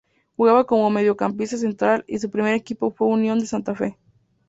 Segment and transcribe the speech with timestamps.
[0.35, 3.99] Jugaba como mediocampista central y su primer equipo fue Unión de Santa Fe.